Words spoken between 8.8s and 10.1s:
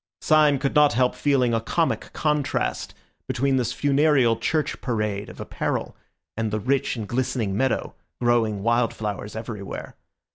flowers everywhere.